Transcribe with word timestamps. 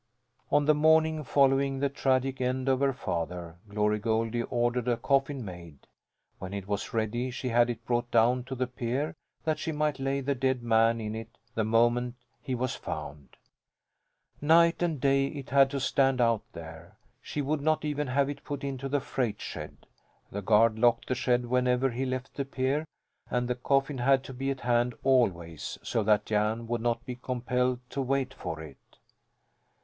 On 0.49 0.65
the 0.65 0.73
morning 0.73 1.23
following 1.23 1.77
the 1.77 1.87
tragic 1.87 2.41
end 2.41 2.67
of 2.67 2.79
her 2.79 2.91
father 2.91 3.57
Glory 3.69 3.99
Goldie 3.99 4.41
ordered 4.41 4.87
a 4.87 4.97
coffin 4.97 5.45
made. 5.45 5.85
When 6.39 6.55
it 6.55 6.67
was 6.67 6.91
ready 6.91 7.29
she 7.29 7.49
had 7.49 7.69
it 7.69 7.85
brought 7.85 8.09
down 8.09 8.45
to 8.45 8.55
the 8.55 8.65
pier, 8.65 9.13
that 9.43 9.59
she 9.59 9.71
might 9.71 9.99
lay 9.99 10.19
the 10.19 10.33
dead 10.33 10.63
man 10.63 10.99
in 10.99 11.13
it 11.13 11.37
the 11.53 11.63
moment 11.63 12.15
he 12.41 12.55
was 12.55 12.73
found. 12.73 13.37
Night 14.41 14.81
and 14.81 14.99
day 14.99 15.27
it 15.27 15.51
had 15.51 15.69
to 15.69 15.79
stand 15.79 16.19
out 16.19 16.41
there. 16.53 16.97
She 17.21 17.43
would 17.43 17.61
not 17.61 17.85
even 17.85 18.07
have 18.07 18.27
it 18.27 18.43
put 18.43 18.63
into 18.63 18.89
the 18.89 19.01
freight 19.01 19.39
shed. 19.39 19.85
The 20.31 20.41
guard 20.41 20.79
locked 20.79 21.09
the 21.09 21.13
shed 21.13 21.45
whenever 21.45 21.91
he 21.91 22.07
left 22.07 22.33
the 22.33 22.45
pier, 22.45 22.87
and 23.29 23.47
the 23.47 23.53
coffin 23.53 23.99
had 23.99 24.23
to 24.23 24.33
be 24.33 24.49
at 24.49 24.61
hand 24.61 24.95
always 25.03 25.77
so 25.83 26.01
that 26.05 26.25
Jan 26.25 26.65
would 26.67 26.81
not 26.81 27.05
be 27.05 27.17
compelled 27.17 27.81
to 27.91 28.01
wait 28.01 28.33
for 28.33 28.59
it. 28.61 28.97